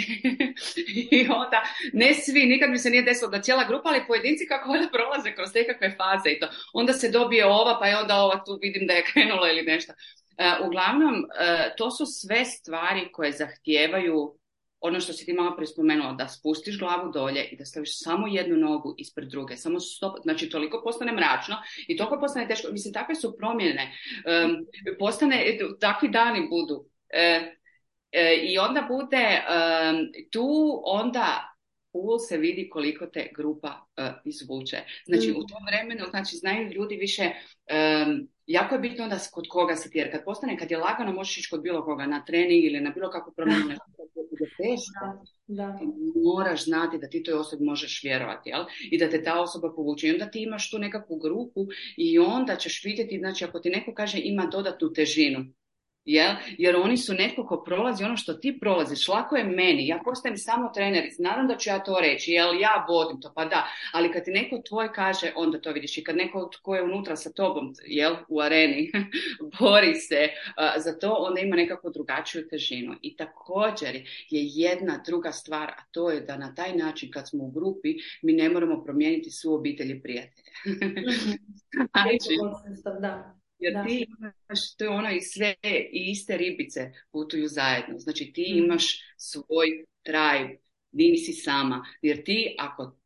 [1.10, 4.70] I onda, ne svi, nikad mi se nije desilo da cijela grupa, ali pojedinci kako
[4.70, 6.48] onda prolaze kroz nekakve faze i to.
[6.72, 9.92] Onda se dobije ova, pa je onda ova tu vidim da je krenula ili nešto.
[9.92, 14.34] Uh, uglavnom, uh, to su sve stvari koje zahtijevaju
[14.80, 18.56] ono što si ti malo prispomenula, da spustiš glavu dolje i da staviš samo jednu
[18.56, 21.56] nogu ispred druge, samo stop, znači toliko postane mračno
[21.88, 23.92] i toliko postane teško, mislim takve su promjene,
[24.44, 24.66] um,
[24.98, 26.97] postane, takvi dani budu, E, e,
[28.42, 29.42] I onda bude
[30.30, 31.54] tu onda
[31.92, 34.76] ul se vidi koliko te grupa uh, izvuče.
[35.06, 37.30] Znači u tom vremenu znači znaju ljudi više
[38.46, 41.38] jako je bitno da kod koga si ti, jer kad postane, kad je lagano možeš
[41.38, 43.74] ići kod bilo koga na trening ili na bilo kakvu promjenu
[44.38, 45.78] teško, da.
[46.24, 48.64] moraš znati da ti toj osobi možeš vjerovati, jel?
[48.90, 50.08] I da te ta osoba povuče.
[50.08, 51.66] I onda ti imaš tu nekakvu grupu
[51.96, 55.44] i onda ćeš vidjeti, znači ako ti neko kaže ima dodatnu težinu,
[56.08, 56.34] Jel?
[56.58, 59.08] Jer oni su netko ko prolazi ono što ti prolaziš.
[59.08, 62.86] Lako je meni, ja postajem samo trener, naravno da ću ja to reći, jel ja
[62.88, 66.16] vodim to, pa da, ali kad ti neko tvoj kaže, onda to vidiš i kad
[66.16, 68.90] neko tko je unutra sa tobom, jel, u areni,
[69.60, 70.28] bori se
[70.76, 72.94] za to, onda ima nekakvu drugačiju težinu.
[73.02, 73.94] I također
[74.30, 77.94] je jedna druga stvar, a to je da na taj način kad smo u grupi,
[78.22, 80.52] mi ne moramo promijeniti svu obitelj i prijatelje.
[81.92, 82.28] znači,
[83.00, 83.37] da.
[83.58, 83.84] Jer da.
[83.84, 85.54] ti imaš, to je ono i sve
[85.92, 87.98] i iste ribice putuju zajedno.
[87.98, 88.64] Znači ti mm.
[88.64, 88.84] imaš
[89.16, 90.58] svoj tribe,
[90.92, 91.86] nisi sama.
[92.02, 92.98] Jer ti ako,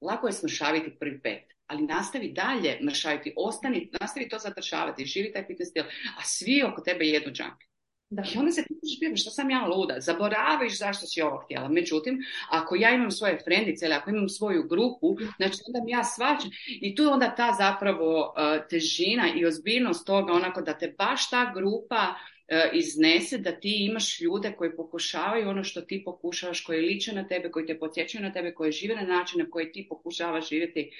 [0.00, 5.46] lako je smršaviti prvi pet, ali nastavi dalje mršaviti, ostani, nastavi to zadržavati, živi taj
[5.46, 5.84] fitness stil,
[6.18, 7.73] a svi oko tebe jedu junk.
[8.10, 8.22] Da.
[8.34, 11.68] I onda se pitaš, što sam ja luda, zaboraviš zašto si ovo htjela.
[11.68, 12.18] Međutim,
[12.50, 16.50] ako ja imam svoje frendice ili ako imam svoju grupu, znači onda mi ja svačam.
[16.80, 21.30] I tu je onda ta zapravo uh, težina i ozbiljnost toga, onako da te baš
[21.30, 26.80] ta grupa uh, iznese, da ti imaš ljude koji pokušavaju ono što ti pokušavaš, koji
[26.80, 29.86] liče na tebe, koji te podsjećaju na tebe, koji žive na način na koji ti
[29.88, 30.90] pokušavaš živjeti.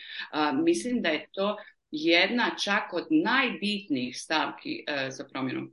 [0.65, 1.57] Mislim da je to
[1.91, 5.69] jedna čak od najbitnijih stavki za promjenu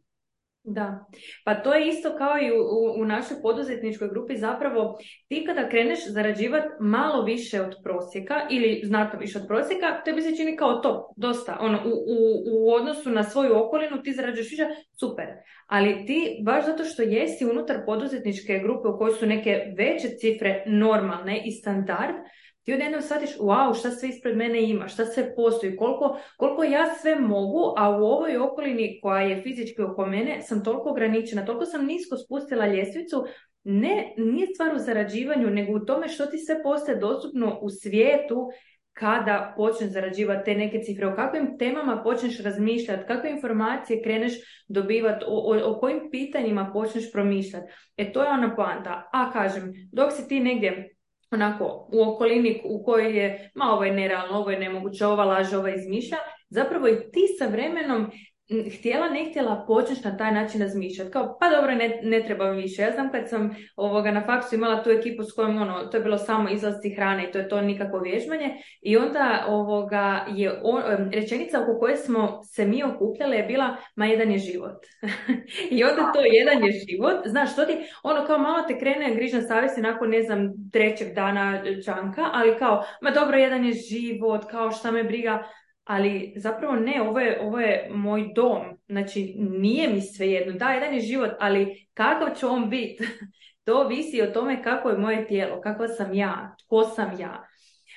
[0.64, 1.06] da,
[1.46, 4.38] pa to je isto kao i u, u našoj poduzetničkoj grupi.
[4.38, 4.98] Zapravo
[5.28, 10.36] ti kada kreneš zarađivati malo više od prosjeka ili znatno više od prosjeka, tebi se
[10.36, 14.64] čini kao to, dosta, ono, u, u, u odnosu na svoju okolinu ti zarađuješ više,
[15.00, 15.26] super,
[15.68, 20.64] ali ti baš zato što jesi unutar poduzetničke grupe u kojoj su neke veće cifre
[20.68, 22.16] normalne i standard,
[22.64, 26.86] ti odjednom shvatiš, wow, šta sve ispred mene ima, šta sve postoji, koliko, koliko ja
[27.02, 31.66] sve mogu, a u ovoj okolini koja je fizički oko mene sam toliko ograničena, toliko
[31.66, 33.26] sam nisko spustila ljestvicu,
[33.64, 38.50] ne, nije stvar u zarađivanju, nego u tome što ti sve postaje dostupno u svijetu
[38.94, 44.34] kada počneš zarađivati te neke cifre, o kakvim temama počneš razmišljati, kakve informacije kreneš
[44.68, 47.72] dobivati, o, o, o kojim pitanjima počneš promišljati.
[47.98, 49.10] E to je ona poanta.
[49.14, 50.91] A kažem, dok si ti negdje
[51.32, 55.58] onako u okolini u kojoj je ma ovo je nerealno, ovo je nemoguće, ova laže,
[55.58, 56.18] ova izmišlja,
[56.50, 58.12] zapravo i ti sa vremenom
[58.78, 61.12] htjela ne htjela počneš na taj način razmišljati.
[61.12, 62.82] Kao, pa dobro, ne, ne treba više.
[62.82, 66.04] Ja znam kad sam ovoga, na faksu imala tu ekipu s kojom ono, to je
[66.04, 68.58] bilo samo izlazci hrane i to je to nikako vježbanje.
[68.82, 74.06] I onda ovoga je on, rečenica oko koje smo se mi okupljale je bila ma
[74.06, 74.86] jedan je život.
[75.78, 77.22] I onda to jedan je život.
[77.26, 81.64] Znaš, što ti, ono kao malo te krene grižna savjest nakon ne znam trećeg dana
[81.86, 85.44] čanka, ali kao, ma dobro, jedan je život, kao šta me briga
[85.84, 90.94] ali zapravo ne, ovo je, ovo je moj dom, znači nije mi svejedno, da, jedan
[90.94, 93.04] je život, ali kakav će on biti,
[93.66, 97.48] to visi o tome kako je moje tijelo, kako sam ja, tko sam ja.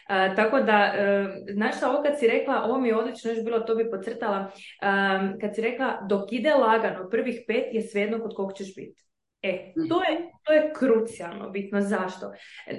[0.08, 3.60] Uh, tako da, uh, znaš ovo kad si rekla, ovo mi je odlično još bilo,
[3.60, 8.34] to bi podcrtala, um, kad si rekla dok ide lagano, prvih pet je svejedno kod
[8.34, 9.03] kog ćeš biti.
[9.44, 11.80] E, to je, to je krucijalno bitno.
[11.80, 12.32] Zašto?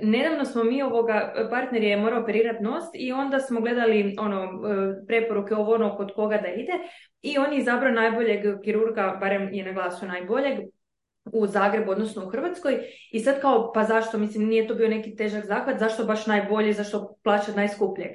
[0.03, 4.47] Nedavno smo mi ovoga, partner je morao operirati nos i onda smo gledali ono, e,
[5.07, 6.73] preporuke ovo ono kod koga da ide
[7.21, 10.59] i on je izabrao najboljeg kirurga, barem je na glasu najboljeg,
[11.33, 12.79] u Zagrebu, odnosno u Hrvatskoj.
[13.11, 16.73] I sad kao, pa zašto, mislim, nije to bio neki težak zahvat, zašto baš najbolji,
[16.73, 18.11] zašto plaćati najskupljeg?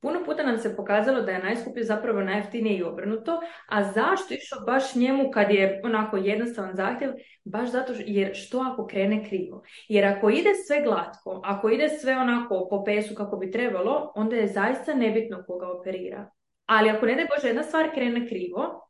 [0.00, 4.60] Puno puta nam se pokazalo da je najskuplje zapravo najjeftinije i obrnuto, a zašto išao
[4.66, 7.10] baš njemu kad je onako jednostavan zahtjev?
[7.44, 9.62] Baš zato jer što ako krene krivo?
[9.88, 14.36] Jer ako ide sve glatko, ako ide sve onako po pesu kako bi trebalo, onda
[14.36, 16.30] je zaista nebitno koga operira.
[16.66, 18.86] Ali ako ne da Bože jedna stvar krene krivo,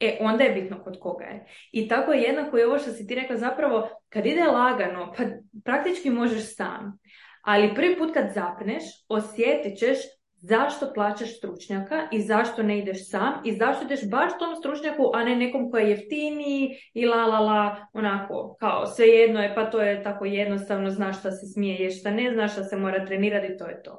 [0.00, 1.46] E, onda je bitno kod koga je.
[1.72, 5.22] I tako je jednako i ovo što si ti rekla zapravo, kad ide lagano, pa
[5.64, 6.98] praktički možeš sam.
[7.42, 9.98] Ali prvi put kad zapneš, osjetit ćeš
[10.46, 15.24] zašto plaćaš stručnjaka i zašto ne ideš sam i zašto ideš baš tom stručnjaku, a
[15.24, 19.80] ne nekom koji je jeftiniji i la la la, onako, kao svejedno je, pa to
[19.80, 23.56] je tako jednostavno, znaš šta se smije ješ, šta ne znaš šta se mora trenirati,
[23.58, 23.98] to je to.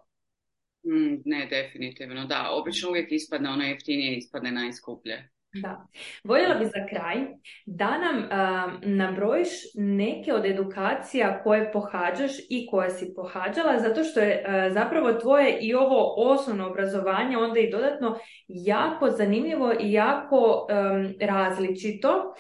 [0.84, 5.30] Mm, ne, definitivno, da, obično uvijek ispadne ono jeftinije, ispadne najskuplje.
[5.62, 5.88] Da.
[6.28, 7.16] Voljela bi za kraj
[7.66, 14.20] da nam uh, nabrojiš neke od edukacija koje pohađaš i koje si pohađala, zato što
[14.20, 20.68] je zapravo tvoje i ovo osnovno obrazovanje onda i dodatno jako zanimljivo i jako
[21.22, 22.34] različito.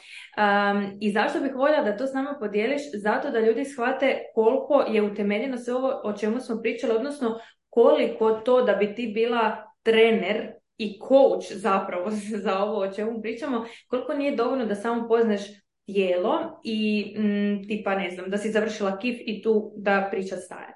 [1.01, 2.81] I zašto bih voljela da to s nama podijeliš?
[2.93, 8.31] Zato da ljudi shvate koliko je utemeljeno sve ovo o čemu smo pričali, odnosno koliko
[8.31, 12.11] to da bi ti bila trener i coach zapravo
[12.45, 15.41] za ovo o čemu pričamo, koliko nije dovoljno da samo poznaš
[15.85, 20.75] tijelo i mm, tipa ne znam, da si završila kif i tu da priča staje.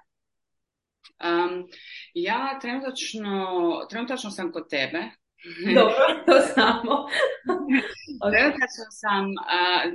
[1.23, 1.67] Um,
[2.13, 3.47] ja trenutačno,
[3.89, 5.03] trenutačno sam kod tebe
[5.75, 7.05] Dobro, to znamo.
[8.31, 9.25] Trenutačno sam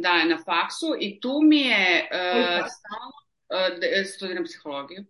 [0.01, 5.05] da, na faksu i tu mi je uh, stalno, studiram psihologiju.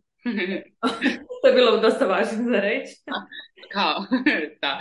[1.42, 2.94] to je bilo dosta važno za reći.
[3.72, 4.05] Kao,
[4.62, 4.81] da.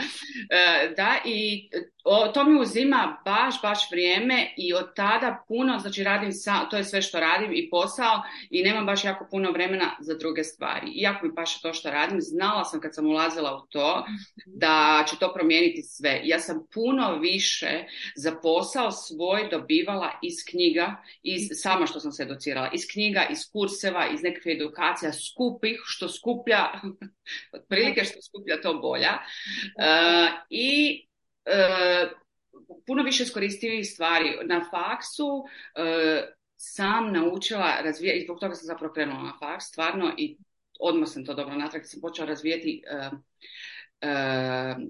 [0.97, 1.69] Da, i
[2.03, 6.77] o, to mi uzima baš, baš vrijeme i od tada puno, znači radim sa, to
[6.77, 10.87] je sve što radim i posao i nemam baš jako puno vremena za druge stvari.
[10.95, 14.05] Iako mi paše to što radim, znala sam kad sam ulazila u to
[14.45, 16.21] da će to promijeniti sve.
[16.23, 17.83] Ja sam puno više
[18.15, 23.39] za posao svoj dobivala iz knjiga, iz, sama što sam se educirala, iz knjiga, iz
[23.51, 26.71] kurseva, iz nekakve edukacija skupih, što skuplja,
[27.53, 29.11] otprilike što skuplja to bolja.
[29.13, 30.99] Uh, I
[31.45, 32.09] E,
[32.87, 34.37] puno više iskoristivih stvari.
[34.45, 35.43] Na faksu
[35.75, 40.37] e, sam naučila razvijati, i zbog toga sam zapravo krenula na faks, stvarno, i
[40.79, 43.11] odmah sam to dobro natrag, sam počela razvijati e, Eh,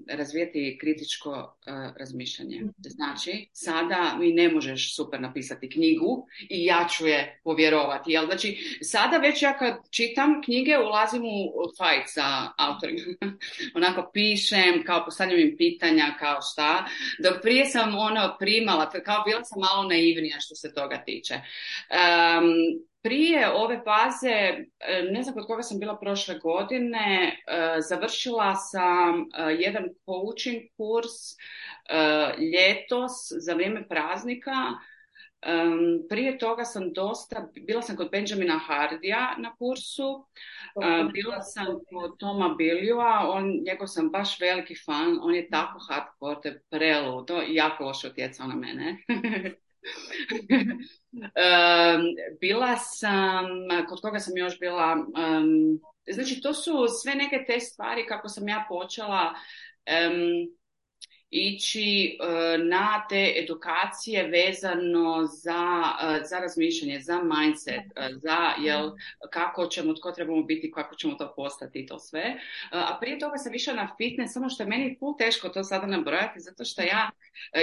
[0.08, 2.62] razvijeti kritičko eh, razmišljanje.
[2.78, 8.12] Znači, sada mi ne možeš super napisati knjigu i ja ću je povjerovati.
[8.12, 8.26] Jel?
[8.26, 13.00] Znači, sada već ja kad čitam knjige ulazim u fight sa autorima.
[13.76, 16.84] Onako pišem, kao postavljam im pitanja, kao šta.
[17.18, 21.34] Dok prije sam ono primala, kao bila sam malo naivnija što se toga tiče.
[23.04, 24.66] Prije ove faze, e,
[25.10, 29.24] ne znam kod koga sam bila prošle godine, e, završila sam e,
[29.58, 31.12] jedan coaching kurs
[32.38, 34.52] ljetos za vrijeme praznika.
[36.08, 40.26] Prije toga sam dosta, bila sam kod Benjamina Hardija na kursu,
[41.12, 46.40] bila sam kod Toma Biljua, on, njegov sam baš veliki fan, on je tako hardcore,
[46.42, 48.96] to je preludo i jako loše utjecao na mene.
[52.40, 53.46] bila sam,
[53.88, 54.96] kod koga sam još bila,
[56.10, 59.34] znači to su sve neke te stvari kako sam ja počela
[61.30, 68.90] ići e, na te edukacije vezano za, e, za razmišljanje, za mindset, e, za jel,
[69.30, 72.34] kako ćemo, tko trebamo biti, kako ćemo to postati i to sve.
[72.70, 75.86] A prije toga sam išla na fitness, samo što je meni pul teško to sada
[75.86, 77.10] nabrojati, zato što ja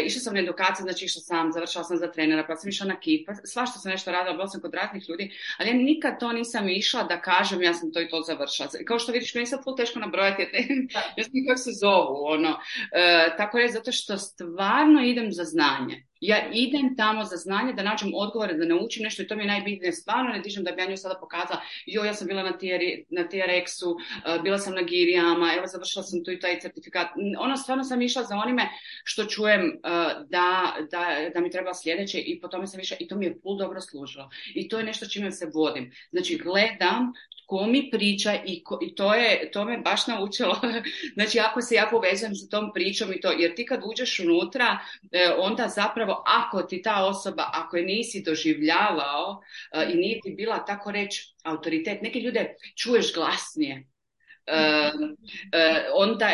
[0.05, 2.99] išla sam na edukaciju, znači išla sam, završila sam za trenera, pa sam išla na
[2.99, 6.31] kip, pa svašta sam nešto radila, bila sam kod raznih ljudi, ali ja nikad to
[6.31, 8.69] nisam išla da kažem ja sam to i to završila.
[8.87, 10.41] Kao što vidiš, meni je sad pul teško nabrojati,
[11.17, 12.59] ja znam kako se zovu, ono.
[13.37, 16.07] tako je zato što stvarno idem za znanje.
[16.21, 19.47] Ja idem tamo za znanje da nađem odgovore, da naučim nešto i to mi je
[19.47, 19.93] najbitnije.
[19.93, 22.53] Stvarno ne dižem da bi ja nju sada pokazala, jo, ja sam bila na,
[23.09, 27.07] na TRX-u, eh, bila sam na Girijama, evo završila sam tu i taj certifikat.
[27.39, 28.69] Ono, stvarno sam išla za onime
[29.03, 29.79] što čujem eh,
[30.29, 33.39] da, da, da mi treba sljedeće i po tome sam išla i to mi je
[33.39, 34.29] pul dobro služilo.
[34.55, 35.91] I to je nešto čime se vodim.
[36.11, 37.13] Znači, gledam
[37.51, 40.59] ko mi priča i, i to, je, to me baš naučilo.
[41.15, 44.77] znači, ako se ja povezujem sa tom pričom i to, jer ti kad uđeš unutra,
[45.11, 50.33] e, onda zapravo ako ti ta osoba, ako je nisi doživljavao e, i nije ti
[50.37, 53.87] bila tako reći autoritet, neke ljude čuješ glasnije,
[55.95, 56.29] Onda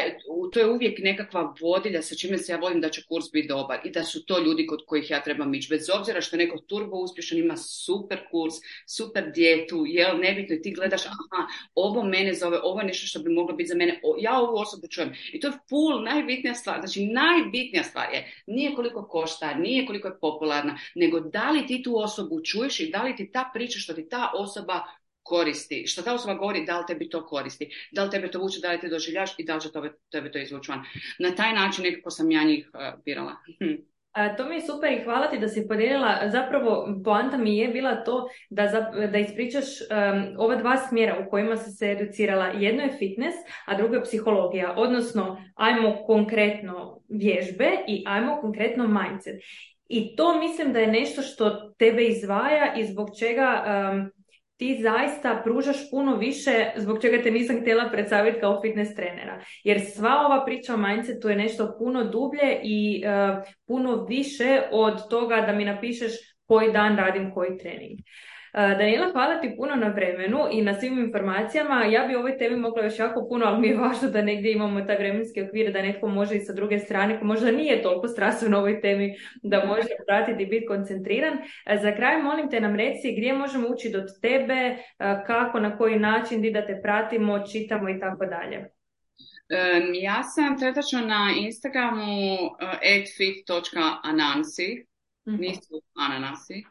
[0.54, 3.80] to je uvijek nekakva vodilja sa čime se ja volim da će kurs biti dobar
[3.84, 5.68] i da su to ljudi kod kojih ja trebam ići.
[5.70, 8.54] Bez obzira što neko turbo uspješan, ima super kurs,
[8.88, 13.20] super dijetu, jel, nebitno i ti gledaš, aha, ovo mene zove, ovo je nešto što
[13.20, 15.14] bi moglo biti za mene, ja ovu osobu čujem.
[15.34, 20.08] I to je full, najbitnija stvar, znači najbitnija stvar je, nije koliko košta, nije koliko
[20.08, 23.80] je popularna, nego da li ti tu osobu čuješ i da li ti ta priča
[23.80, 24.84] što ti ta osoba
[25.28, 28.60] koristi, što ta osoba govori, da li tebi to koristi, da li tebe to vuče,
[28.62, 29.70] da li te doživljaš i da li će
[30.12, 30.84] tebe to izvući van.
[31.20, 33.36] Na taj način nekako sam ja njih uh, birala.
[34.38, 36.30] to mi je super i hvala ti da si podijelila.
[36.32, 39.66] Zapravo, poanta mi je bila to da, da ispričaš
[40.38, 42.46] ova dva smjera u kojima si se educirala.
[42.46, 44.74] Jedno je fitness, a drugo je psihologija.
[44.78, 49.36] Odnosno, ajmo konkretno vježbe i ajmo konkretno mindset.
[49.90, 53.64] I to mislim da je nešto što tebe izvaja i zbog čega
[54.58, 59.42] ti zaista pružaš puno više zbog čega te nisam htjela predstaviti kao fitness trenera.
[59.64, 65.10] Jer sva ova priča o mindsetu je nešto puno dublje i uh, puno više od
[65.10, 66.12] toga da mi napišeš
[66.46, 68.00] koji dan radim koji trening.
[68.58, 71.86] Daniela, hvala ti puno na vremenu i na svim informacijama.
[71.86, 74.52] Ja bi o ovoj temi mogla još jako puno, ali mi je važno da negdje
[74.52, 78.08] imamo taj vremenski okvir da netko može i sa druge strane, ko možda nije toliko
[78.08, 81.38] strastven na ovoj temi, da može pratiti i biti koncentriran.
[81.82, 84.78] Za kraj molim te nam reci gdje možemo ući do tebe,
[85.28, 88.70] kako, na koji način, di da te pratimo, čitamo i tako dalje.
[90.02, 92.38] Ja sam trenutačno na Instagramu
[92.98, 94.86] atfit.anansi.
[95.28, 96.64] nisu ananasi.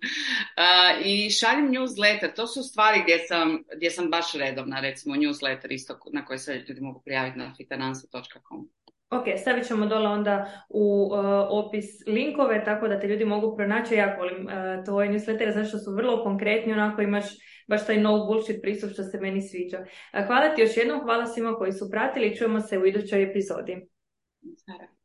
[1.04, 5.98] I šaljem newsletter, to su stvari gdje sam, gdje sam baš redovna, recimo newsletter isto
[6.12, 8.68] na koji se ljudi mogu prijaviti na fitanansa.com.
[9.10, 11.18] Ok, stavit ćemo dole onda u uh,
[11.50, 13.94] opis linkove tako da te ljudi mogu pronaći.
[13.94, 17.24] Ja volim uh, tvoj newsletter zato što su vrlo konkretni, onako imaš
[17.68, 19.78] baš taj no bullshit pristup što se meni sviđa.
[19.78, 23.88] Uh, hvala ti još jednom, hvala svima koji su pratili, čujemo se u idućoj epizodi.
[24.66, 24.95] Hvala.